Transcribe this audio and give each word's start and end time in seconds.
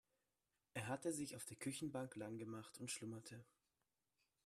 Er 0.73 0.87
hatte 0.87 1.13
sich 1.13 1.35
auf 1.35 1.45
der 1.45 1.57
Küchenbank 1.57 2.15
lang 2.15 2.39
gemacht 2.39 2.79
und 2.79 2.89
schlummerte. 2.89 3.45